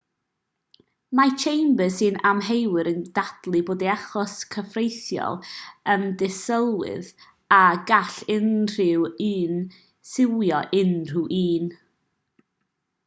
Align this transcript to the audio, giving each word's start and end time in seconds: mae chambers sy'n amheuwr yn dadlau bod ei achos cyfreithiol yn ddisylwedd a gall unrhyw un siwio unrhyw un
mae 1.17 1.31
chambers 1.41 1.97
sy'n 1.99 2.15
amheuwr 2.29 2.87
yn 2.91 3.03
dadlau 3.17 3.65
bod 3.67 3.83
ei 3.85 3.89
achos 3.95 4.33
cyfreithiol 4.55 5.37
yn 5.95 6.07
ddisylwedd 6.21 7.11
a 7.57 7.59
gall 7.91 8.17
unrhyw 8.37 9.05
un 9.29 9.59
siwio 10.13 10.63
unrhyw 10.81 11.21
un 11.43 11.69